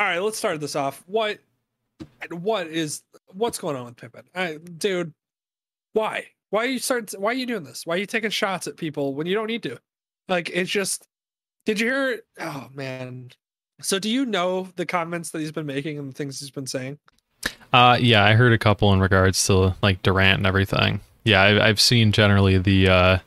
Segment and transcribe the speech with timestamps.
[0.00, 1.04] all right, let's start this off.
[1.06, 1.38] What
[2.30, 3.02] what is
[3.34, 4.24] what's going on with Pippen?
[4.34, 5.12] I, dude,
[5.92, 6.24] why?
[6.48, 7.84] Why are you start why are you doing this?
[7.84, 9.78] Why are you taking shots at people when you don't need to?
[10.26, 11.06] Like it's just
[11.66, 12.26] did you hear it?
[12.40, 13.30] Oh man.
[13.82, 16.66] So do you know the comments that he's been making and the things he's been
[16.66, 16.98] saying?
[17.70, 21.00] Uh yeah, I heard a couple in regards to like Durant and everything.
[21.24, 23.18] Yeah, I, I've seen generally the uh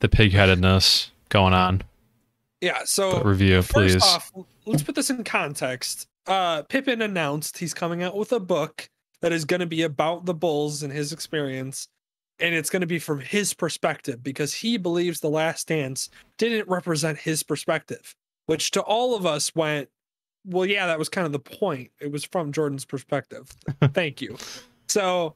[0.00, 1.80] the pigheadedness going on.
[2.60, 4.02] Yeah, so But review, first please.
[4.02, 4.30] off,
[4.66, 6.06] let's put this in context.
[6.26, 8.88] Uh Pippen announced he's coming out with a book
[9.22, 11.88] that is going to be about the Bulls and his experience
[12.40, 16.68] and it's going to be from his perspective because he believes the last dance didn't
[16.68, 18.14] represent his perspective,
[18.46, 19.88] which to all of us went,
[20.46, 21.90] well, yeah, that was kind of the point.
[22.00, 23.48] It was from Jordan's perspective.
[23.92, 24.36] Thank you.
[24.88, 25.34] So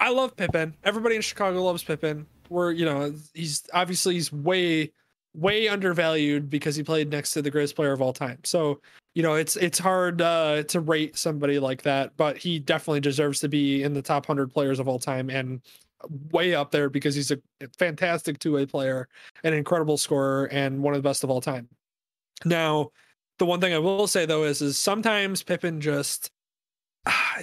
[0.00, 0.74] I love Pippen.
[0.84, 2.26] Everybody in Chicago loves Pippen.
[2.48, 4.92] We're, you know, he's obviously he's way,
[5.34, 8.38] way undervalued because he played next to the greatest player of all time.
[8.44, 8.80] So,
[9.16, 13.40] you know, it's it's hard uh, to rate somebody like that, but he definitely deserves
[13.40, 15.62] to be in the top hundred players of all time and
[16.32, 17.38] way up there because he's a
[17.78, 19.08] fantastic two-way player,
[19.42, 21.66] an incredible scorer, and one of the best of all time.
[22.44, 22.90] Now,
[23.38, 26.30] the one thing I will say though is is sometimes Pippen just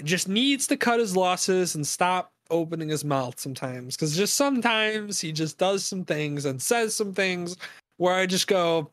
[0.03, 5.19] just needs to cut his losses and stop opening his mouth sometimes because just sometimes
[5.19, 7.58] he just does some things and says some things
[7.97, 8.91] where I just go,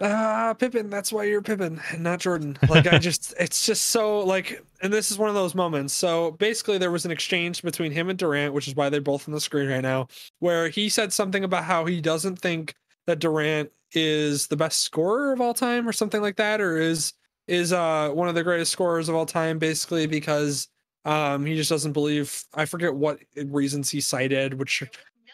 [0.00, 2.58] ah, Pippen, that's why you're Pippen and not Jordan.
[2.68, 5.94] Like I just, it's just so like, and this is one of those moments.
[5.94, 9.28] So basically, there was an exchange between him and Durant, which is why they're both
[9.28, 10.08] on the screen right now,
[10.40, 12.74] where he said something about how he doesn't think
[13.06, 17.12] that Durant is the best scorer of all time or something like that, or is
[17.48, 20.68] is uh one of the greatest scorers of all time, basically because
[21.04, 22.44] um he just doesn't believe.
[22.54, 24.82] I forget what reasons he cited, which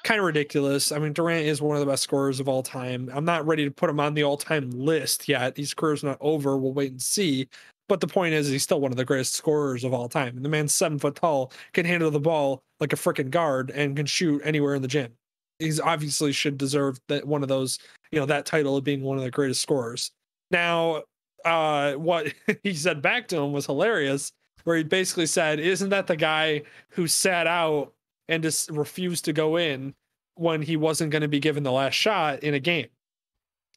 [0.09, 0.91] kind of ridiculous.
[0.91, 3.11] I mean, Durant is one of the best scorers of all time.
[3.12, 5.55] I'm not ready to put him on the all-time list yet.
[5.55, 6.56] His career's not over.
[6.56, 7.47] We'll wait and see.
[7.91, 10.34] But the point is, he's still one of the greatest scorers of all time.
[10.34, 13.97] And the man's seven foot tall, can handle the ball like a freaking guard, and
[13.97, 15.12] can shoot anywhere in the gym.
[15.59, 17.78] He's obviously should deserve that one of those,
[18.11, 20.11] you know, that title of being one of the greatest scorers.
[20.50, 21.03] Now,
[21.44, 22.32] uh, what
[22.62, 24.32] he said back to him was hilarious,
[24.65, 27.93] where he basically said, "Isn't that the guy who sat out
[28.28, 29.94] and just refused to go in
[30.38, 32.87] when he wasn't going to be given the last shot in a game.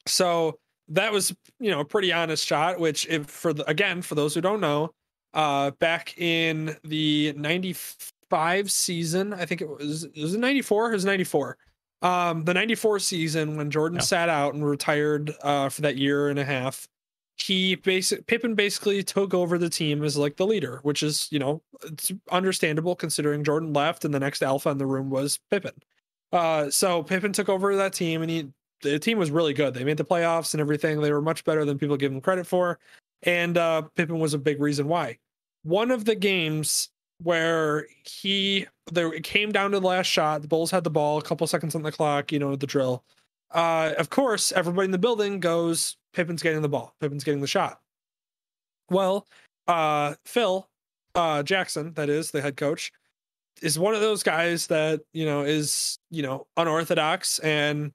[0.06, 0.58] So
[0.88, 4.34] that was, you know, a pretty honest shot, which if for the, again, for those
[4.34, 4.90] who don't know,
[5.34, 11.04] uh, back in the 95 season, I think it was, it was 94, it was
[11.04, 11.56] 94.
[12.02, 14.02] Um, the 94 season when Jordan Yeah.
[14.04, 16.88] sat out and retired, uh, for that year and a half,
[17.36, 21.38] he basic Pippen basically took over the team as like the leader, which is you
[21.38, 25.72] know it's understandable considering Jordan left and the next alpha in the room was Pippen.
[26.32, 28.48] Uh, so Pippen took over that team and he
[28.80, 29.74] the team was really good.
[29.74, 31.00] They made the playoffs and everything.
[31.00, 32.78] They were much better than people give them credit for,
[33.22, 35.18] and uh, Pippen was a big reason why.
[35.62, 36.88] One of the games
[37.22, 40.42] where he there it came down to the last shot.
[40.42, 42.32] The Bulls had the ball, a couple seconds on the clock.
[42.32, 43.04] You know the drill.
[43.50, 46.94] Uh, of course, everybody in the building goes, Pippen's getting the ball.
[47.00, 47.80] Pippen's getting the shot.
[48.90, 49.26] Well,
[49.68, 50.68] uh, Phil
[51.14, 52.92] uh, Jackson, that is the head coach,
[53.60, 57.92] is one of those guys that you know is you know unorthodox and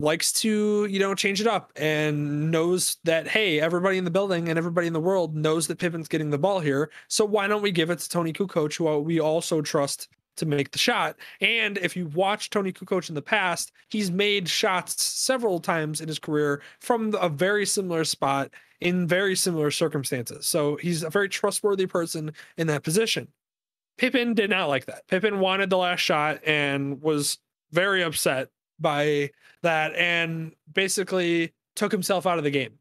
[0.00, 4.48] likes to you know change it up and knows that hey everybody in the building
[4.48, 6.90] and everybody in the world knows that Pippen's getting the ball here.
[7.08, 10.70] So why don't we give it to Toni Kukoc who we also trust to make
[10.70, 11.16] the shot?
[11.42, 16.08] And if you watch Toni Kukoc in the past he's made shots several times in
[16.08, 18.50] his career from a very similar spot
[18.80, 20.46] in very similar circumstances.
[20.46, 23.28] So he's a very trustworthy person in that position
[23.98, 25.06] Pippen did not like that.
[25.08, 27.38] Pippen wanted the last shot and was
[27.72, 29.30] very upset by
[29.62, 32.72] that and basically took himself out of the game.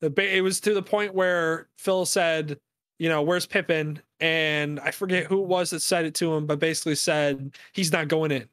[0.00, 2.58] It was to the point where Phil said,
[2.98, 4.00] you know, where's Pippen?
[4.20, 7.92] And I forget who it was that said it to him, but basically said he's
[7.92, 8.48] not going in.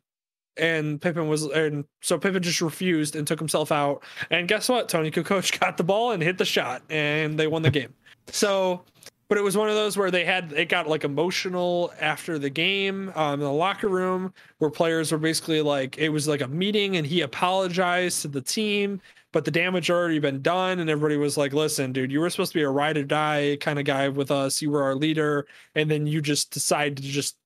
[0.58, 4.04] And Pippen was, and so Pippen just refused and took himself out.
[4.32, 4.90] And guess what?
[4.90, 7.94] Toni Kukoc got the ball and hit the shot, and they won the game.
[8.28, 8.84] So
[9.30, 12.50] but it was one of those where they had it got like emotional after the
[12.50, 13.12] game.
[13.16, 16.98] Um, in the locker room where players were basically like it was like a meeting
[16.98, 19.02] and he apologized to the team
[19.34, 22.52] but the damage already been done and everybody was like listen dude you were supposed
[22.54, 24.62] to be a ride or die kind of guy with us.
[24.62, 25.48] You were our leader.
[25.76, 27.38] And then you just decide to just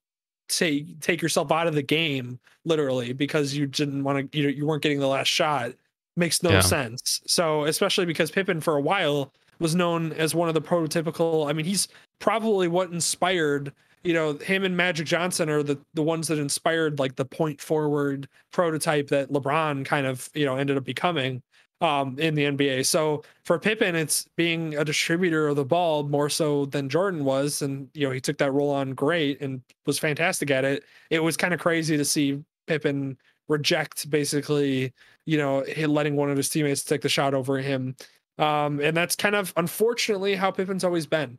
[0.49, 4.49] take take yourself out of the game literally because you didn't want to you, know,
[4.49, 5.71] you weren't getting the last shot.
[6.17, 6.59] Makes no Yeah.
[6.59, 7.21] sense.
[7.25, 11.49] So especially because pippen for a while was known as one of the prototypical.
[11.49, 11.87] I mean, he's
[12.19, 13.73] probably what inspired,
[14.03, 17.61] you know, him and Magic Johnson are the the ones that inspired like the point
[17.61, 21.43] forward prototype that LeBron kind of, you know, ended up becoming.
[21.81, 22.85] um, in the NBA.
[22.85, 27.61] So for Pippen, it's being a distributor of the ball more so than Jordan was,
[27.63, 30.83] and you know he took that role on great and was fantastic at it.
[31.09, 33.17] It was kind of crazy to see Pippen
[33.47, 34.93] reject basically,
[35.25, 37.95] you know, letting one of his teammates take the shot over him.
[38.41, 41.38] Um, and that's kind of unfortunately how Pippen's always been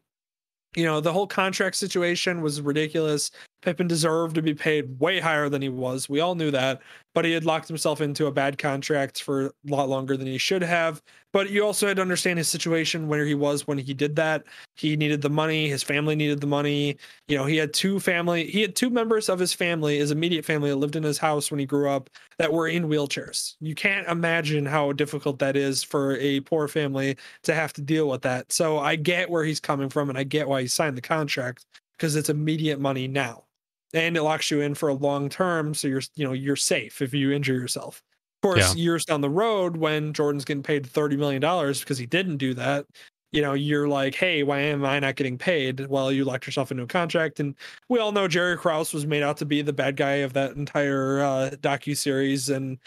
[0.74, 3.30] you know, the whole contract situation was ridiculous.
[3.62, 6.08] Pippen deserved to be paid way higher than he was.
[6.08, 6.82] We all knew that,
[7.14, 10.36] but he had locked himself into a bad contract for a lot longer than he
[10.36, 11.00] should have.
[11.32, 14.44] But you also had to understand his situation where he was when he did that.
[14.74, 15.68] He needed the money.
[15.68, 16.98] His family needed the money.
[17.28, 18.50] You know, he had two family.
[18.50, 21.50] He had two members of his family, his immediate family, that lived in his house
[21.50, 23.54] when he grew up that were in wheelchairs.
[23.60, 28.08] You can't imagine how difficult that is for a poor family to have to deal
[28.08, 28.52] with that.
[28.52, 31.64] So I get where he's coming from, and I get why he signed the contract
[31.92, 33.44] because it's immediate money now
[33.94, 37.02] and it locks you in for a long term so you're you know you're safe
[37.02, 38.02] if you injure yourself
[38.42, 38.82] of course, yeah.
[38.82, 42.86] years down the road, when Jordan's getting paid $30 million because he didn't do that,
[43.30, 45.86] you know, you're like, hey, why am I not getting paid?
[45.86, 47.38] Well, you locked yourself into a contract.
[47.38, 47.54] And
[47.88, 50.56] we all know Jerry Krause was made out to be the bad guy of that
[50.56, 52.50] entire uh, docu series.
[52.50, 52.78] And,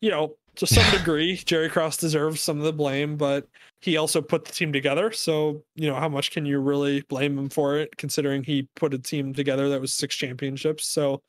[0.00, 3.46] you know, to some degree, Jerry Krause deserves some of the blame, but
[3.80, 5.12] he also put the team together.
[5.12, 8.94] So, you know, how much can you really blame him for it, considering he put
[8.94, 10.86] a team together that was six championships?
[10.86, 11.22] So,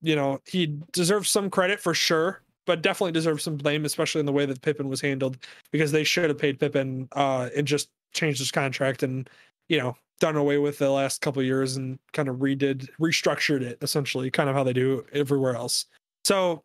[0.00, 4.26] you know, he deserves some credit for sure but definitely deserves some blame, especially in
[4.26, 5.38] the way that Pippen was handled,
[5.70, 9.28] because they should have paid Pippen uh, and just changed his contract and
[9.68, 13.78] you know done away with the last couple years and kind of redid restructured it
[13.82, 15.86] essentially, kind of how they do everywhere else.
[16.24, 16.62] So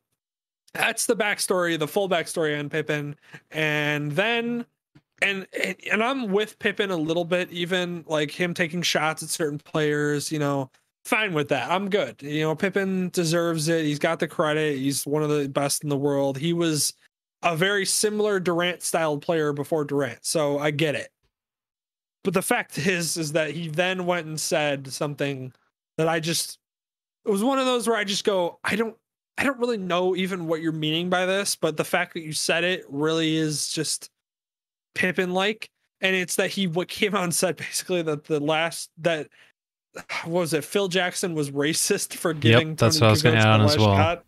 [0.74, 3.16] that's the backstory, the full backstory on Pippen,
[3.52, 4.66] and then.
[5.20, 5.48] And,
[5.90, 10.32] and I'm with Pippen a little bit, even like him taking shots at certain players,
[10.32, 10.70] you know,
[11.06, 11.72] fine with that.
[11.72, 12.22] I'm good.
[12.22, 13.84] You know, Pippen deserves it.
[13.84, 14.78] He's got the credit.
[14.78, 16.38] He's one of the best in the world.
[16.38, 16.94] He was
[17.42, 20.20] a very similar Durant styled player before Durant.
[20.24, 21.10] So I get it.
[22.24, 25.54] But the fact is, is that he then went and said something
[25.98, 26.60] that I just
[27.26, 28.96] it was one of those where I just go, I don't
[29.38, 32.34] I don't really know even what you're meaning by this, but the fact that you
[32.34, 34.10] said it really is just
[34.96, 35.70] Pippen like.
[36.02, 39.28] And it's that he what came out and said basically that the last that
[40.24, 40.64] what was it?
[40.64, 42.70] Phil Jackson was racist for giving.
[42.70, 43.96] Yep, that's Tony what I was going to add on as well.
[43.96, 44.24] Shot.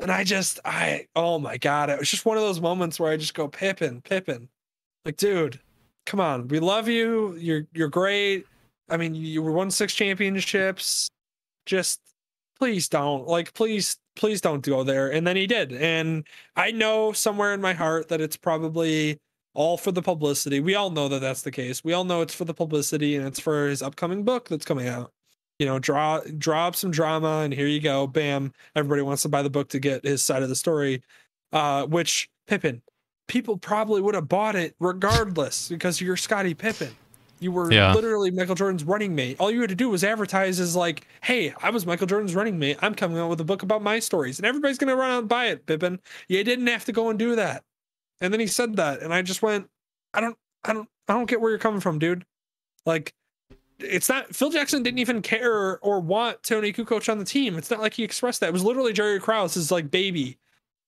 [0.00, 3.12] And I just, I, oh my god, it was just one of those moments where
[3.12, 4.48] I just go, Pippen, Pippen.
[5.04, 5.60] like, dude,
[6.04, 7.36] come on, we love you.
[7.36, 8.46] You're, you're great.
[8.88, 11.08] I mean, you were won six championships.
[11.64, 12.00] Just
[12.58, 15.10] please don't, like, please, please don't go there.
[15.10, 15.72] And then he did.
[15.72, 16.24] And
[16.56, 19.18] I know somewhere in my heart that it's probably
[19.54, 20.60] all for the publicity.
[20.60, 21.84] We all know that that's the case.
[21.84, 24.88] We all know it's for the publicity and it's for his upcoming book that's coming
[24.88, 25.12] out.
[25.58, 28.06] You know, draw draw up some drama and here you go.
[28.06, 28.52] Bam.
[28.74, 31.02] Everybody wants to buy the book to get his side of the story.
[31.52, 32.82] Uh, which Pippen,
[33.28, 36.96] people probably would have bought it regardless because you're Scottie Pippen.
[37.44, 37.92] You were yeah.
[37.92, 39.36] literally Michael Jordan's running mate.
[39.38, 42.58] All you had to do was advertise as like, "Hey, I was Michael Jordan's running
[42.58, 42.78] mate.
[42.80, 45.28] I'm coming out with a book about my stories, and everybody's gonna run out and
[45.28, 47.62] buy it." Pippen, you didn't have to go and do that.
[48.22, 49.68] And then he said that, and I just went,
[50.14, 52.24] I don't, I don't, I don't get where you're coming from, dude.
[52.86, 53.12] Like,
[53.78, 57.58] it's not Phil Jackson didn't even care or want Toni Kukoc on the team.
[57.58, 58.48] It's not like he expressed that.
[58.48, 60.38] It was literally Jerry Krause's like baby.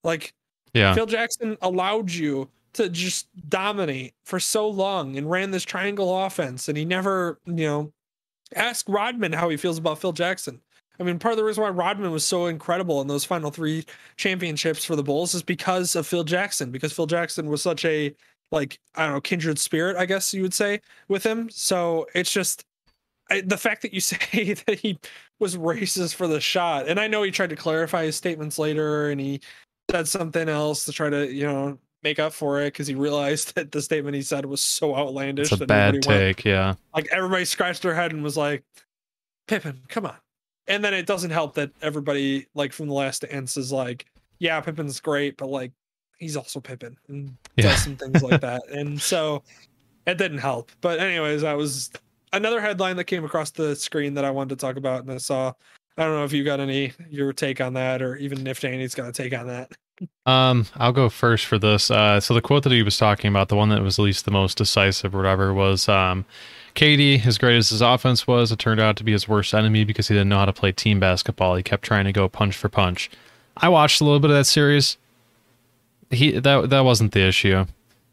[0.04, 0.32] Like,
[0.72, 6.24] yeah, Phil Jackson allowed you to just dominate for so long and ran this triangle
[6.24, 7.92] offense, and he never, you know,
[8.54, 10.60] ask Rodman how he feels about Phil Jackson.
[10.98, 13.84] I mean, part of the reason why Rodman was so incredible in those final three
[14.16, 18.14] championships for the Bulls is because of Phil Jackson, because Phil Jackson was such a
[18.52, 21.50] like I don't know kindred spirit, I guess you would say, with him.
[21.50, 22.64] So it's just
[23.30, 24.98] I, the fact that you say that he
[25.38, 29.10] was racist for the shot, and I know he tried to clarify his statements later,
[29.10, 29.40] and he
[29.90, 33.54] said something else to try to you know make up for it because he realized
[33.56, 35.52] that the statement he said was so outlandish.
[35.52, 36.74] It's a bad take, went, yeah.
[36.94, 38.64] Like everybody scratched their head and was like,
[39.46, 40.16] Pippen, come on."
[40.68, 44.06] and then it doesn't help that everybody like from the last dance is like,
[44.38, 45.72] yeah, Pippen's great, but like
[46.18, 47.70] he's also Pippen and yeah.
[47.70, 48.62] does some things like that.
[48.70, 49.42] And so
[50.06, 50.72] it didn't help.
[50.80, 51.90] But anyways, that was
[52.32, 55.18] another headline that came across the screen that I wanted to talk about and I
[55.18, 55.52] saw.
[55.98, 58.94] I don't know if you got any your take on that or even if Danny's
[58.94, 59.72] got a take on that.
[60.26, 61.90] Um, I'll go first for this.
[61.90, 64.24] Uh, so the quote that he was talking about, the one that was at least
[64.24, 66.24] the most decisive or whatever, was um,
[66.74, 69.84] KD, as great as his offense was, it turned out to be his worst enemy
[69.84, 71.56] because he didn't know how to play team basketball.
[71.56, 73.10] He kept trying to go punch for punch.
[73.56, 74.98] I watched a little bit of that series.
[76.10, 77.64] He that that wasn't the issue.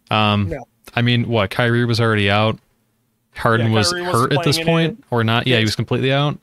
[0.10, 0.68] Um, no.
[0.96, 2.58] I mean, what Kyrie was already out.
[3.36, 5.48] Harden yeah, was hurt at this point, or not?
[5.48, 6.38] Yeah, he was completely out.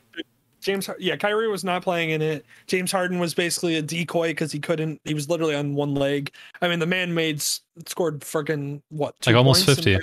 [0.60, 2.44] James, yeah, Kyrie was not playing in it.
[2.66, 5.00] James Harden was basically a decoy because he couldn't.
[5.04, 6.32] He was literally on one leg.
[6.60, 7.42] I mean, the man made
[7.86, 9.14] scored freaking what?
[9.26, 9.98] Like almost fifty.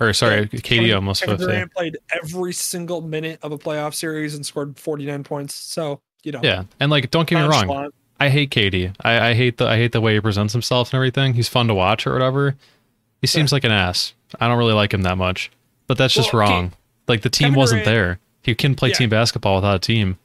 [0.00, 1.52] Or sorry, yeah, KD almost Kevin 50.
[1.52, 5.54] Durant played every single minute of a playoff series and scored 49 points.
[5.54, 6.40] So you know.
[6.42, 7.90] Yeah, and like, don't get me wrong.
[8.18, 8.94] I hate KD.
[9.00, 11.34] I, I hate the I hate the way he presents himself and everything.
[11.34, 12.56] He's fun to watch or whatever.
[13.20, 13.56] He seems yeah.
[13.56, 14.14] like an ass.
[14.40, 15.50] I don't really like him that much.
[15.86, 16.72] But that's just well, wrong.
[17.08, 18.18] like the team Kevin wasn't Durant, there.
[18.42, 18.96] He can play yeah.
[18.96, 20.18] team basketball without a team.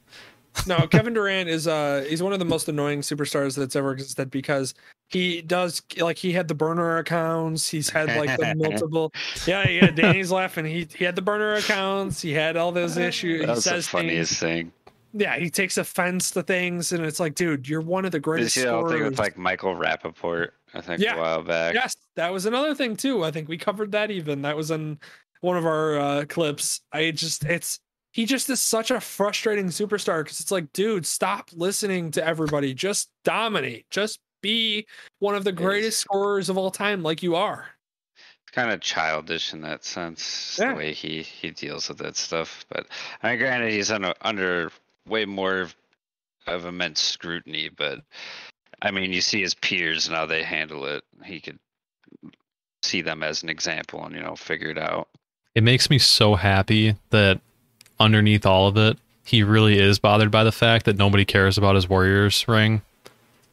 [0.66, 4.30] no, Kevin Durant is uh he's one of the most annoying superstars that's ever existed
[4.30, 4.74] because
[5.08, 7.68] he does like he had the burner accounts.
[7.68, 9.12] He's had like the multiple.
[9.46, 9.90] Yeah, yeah.
[9.90, 10.64] Danny's laughing.
[10.64, 12.20] He he had the burner accounts.
[12.20, 13.46] He had all those issues.
[13.46, 14.40] That was he says the funniest things.
[14.40, 14.72] thing.
[15.14, 18.54] Yeah, he takes offense to things, and it's like, dude, you're one of the greatest.
[18.54, 20.50] Did you see the whole thing with like Michael Rapaport?
[20.74, 21.14] I think yeah.
[21.14, 21.74] a while back.
[21.74, 23.24] Yes, that was another thing too.
[23.24, 24.42] I think we covered that even.
[24.42, 24.98] That was in
[25.40, 26.82] one of our uh, clips.
[26.92, 27.80] I just it's
[28.12, 32.74] he just is such a frustrating superstar because it's like, dude, stop listening to everybody.
[32.74, 33.88] Just dominate.
[33.90, 34.86] Just be
[35.18, 37.66] one of the greatest scorers of all time, like you are.
[38.16, 40.70] It's kind of childish in that sense, yeah.
[40.70, 42.64] the way he he deals with that stuff.
[42.70, 42.86] But
[43.22, 44.72] I mean, granted, he's under under
[45.06, 45.68] way more
[46.46, 47.68] of immense scrutiny.
[47.68, 48.00] But
[48.80, 51.04] I mean, you see his peers and how they handle it.
[51.24, 51.58] He could
[52.82, 55.08] see them as an example and you know figure it out.
[55.54, 57.40] It makes me so happy that
[58.00, 61.74] underneath all of it, he really is bothered by the fact that nobody cares about
[61.74, 62.82] his Warriors ring.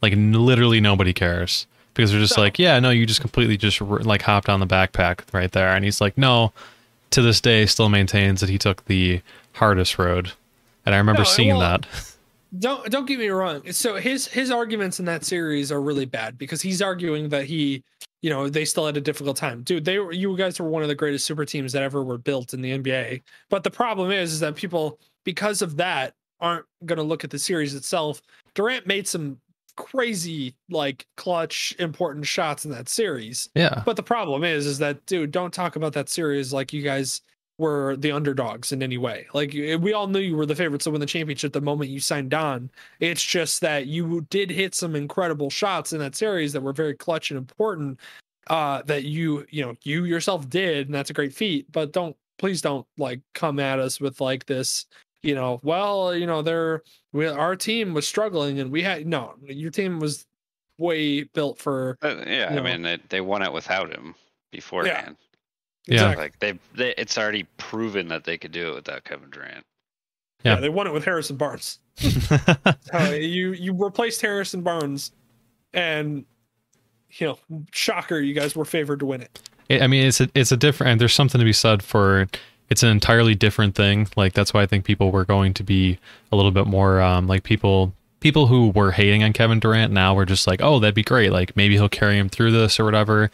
[0.02, 4.22] Like literally nobody cares because they're just like, yeah, no, you just completely just like
[4.22, 6.54] hopped on the backpack right there, and he's like, no.
[7.12, 9.22] To this day, still maintains that he took the
[9.54, 10.34] hardest road,
[10.86, 11.86] and I remember no, seeing that.
[12.58, 13.72] Don't don't get me wrong.
[13.72, 17.84] So his his arguments in that series are really bad because he's arguing that he,
[18.22, 19.64] you know, they still had a difficult time.
[19.64, 22.18] Dude, they were you guys were one of the greatest super teams that ever were
[22.18, 23.24] built in the NBA.
[23.50, 27.30] But the problem is is that people because of that aren't going to look at
[27.30, 28.22] the series itself.
[28.54, 29.38] Durant made some
[29.76, 33.50] crazy like clutch important shots in that series.
[33.56, 33.84] Yeah.
[33.86, 37.22] But the problem is is that dude, don't talk about that series like you guys
[37.58, 39.28] were the underdogs in any way.
[39.34, 42.00] Like we all knew you were the favorites to win the championship the moment you
[42.00, 42.70] signed on.
[43.00, 46.96] It's just that you did hit some incredible shots in that series that were very
[46.96, 48.00] clutch and important.
[48.48, 51.72] Uh, that you you know you yourself did, and that's a great feat.
[51.72, 54.86] But don't please don't like come at us with like this
[55.26, 59.34] you know, well, you know, they're we, our team was struggling and we had no,
[59.42, 60.28] your team was
[60.78, 61.98] way built for.
[62.04, 64.14] Uh, yeah, I know, mean, they, they won it without him
[64.52, 65.18] beforehand.
[65.20, 65.25] Yeah,
[65.88, 66.24] exactly.
[66.24, 69.66] like they, they, it's already proven that they could do it without Kevin Durant.
[70.44, 71.80] Yeah, yeah they won it with Harrison Barnes.
[72.94, 75.12] uh, you you replaced Harrison Barnes,
[75.74, 76.26] and
[77.12, 77.40] you know,
[77.72, 79.40] shocker, you guys were favored to win it.
[79.70, 81.00] I mean, it's a it's a different.
[81.00, 82.28] There's something to be said for
[82.70, 84.08] it's an entirely different thing.
[84.16, 86.00] Like that's why I think people were going to be
[86.32, 90.16] a little bit more um, like people people who were hating on Kevin Durant now
[90.16, 91.32] were just like, oh, that'd be great.
[91.32, 93.32] Like maybe he'll carry him through this or whatever.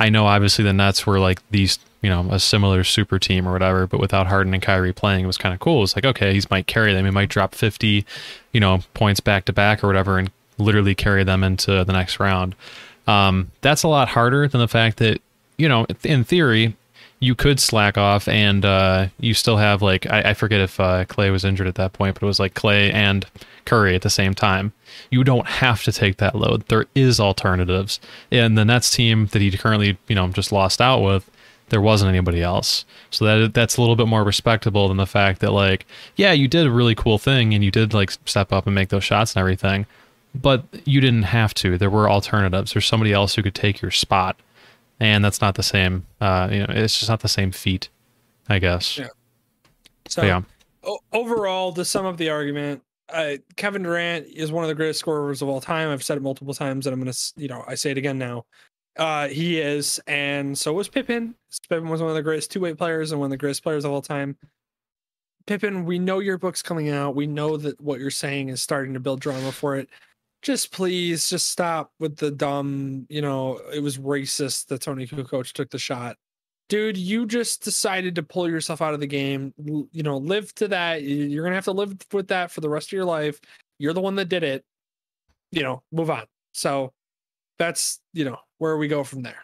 [0.00, 3.52] I know obviously the Nets were like these, you know, a similar super team or
[3.52, 5.84] whatever, but without Harden and Kyrie playing, it was kind of cool.
[5.84, 7.04] It's like, okay, he might carry them.
[7.04, 8.06] He might drop 50,
[8.52, 12.18] you know, points back to back or whatever and literally carry them into the next
[12.18, 12.56] round.
[13.06, 15.20] Um, that's a lot harder than the fact that,
[15.58, 16.74] you know, in theory,
[17.20, 21.04] you could slack off and uh, you still have like I, I forget if uh,
[21.04, 23.26] Clay was injured at that point, but it was like Clay and
[23.66, 24.72] Curry at the same time.
[25.10, 26.66] You don't have to take that load.
[26.68, 28.00] There is alternatives.
[28.32, 31.30] And the Nets team that he currently you know just lost out with,
[31.68, 32.86] there wasn't anybody else.
[33.10, 35.84] So that that's a little bit more respectable than the fact that like
[36.16, 38.88] yeah you did a really cool thing and you did like step up and make
[38.88, 39.84] those shots and everything,
[40.34, 41.76] but you didn't have to.
[41.76, 42.72] There were alternatives.
[42.72, 44.36] There's somebody else who could take your spot
[45.00, 46.06] and that's not the same.
[46.20, 47.88] Uh, you know, it's just not the same feat,
[48.48, 48.98] I guess.
[48.98, 49.08] Yeah.
[50.06, 50.42] So yeah.
[50.84, 55.00] O- overall, to sum up the argument, uh, Kevin Durant is one of the greatest
[55.00, 55.88] scorers of all time.
[55.88, 58.44] I've said it multiple times, and I'm gonna, you know, I say it again now.
[58.96, 61.34] Uh, he is, and so was Pippen.
[61.68, 63.92] Pippen was one of the greatest two-way players and one of the greatest players of
[63.92, 64.36] all time.
[65.46, 67.14] Pippen, we know your book's coming out.
[67.14, 69.88] We know that what you're saying is starting to build drama for it
[70.42, 75.52] just please just stop with the dumb, you know, it was racist that Toni Kukoc
[75.52, 76.16] took the shot.
[76.68, 79.52] Dude, you just decided to pull yourself out of the game.
[79.58, 81.02] You know, live to that.
[81.02, 83.40] You're going to have to live with that for the rest of your life.
[83.78, 84.64] You're the one that did it.
[85.50, 86.26] You know, move on.
[86.52, 86.92] So
[87.58, 89.42] that's, you know, where we go from there.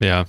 [0.00, 0.26] yeah.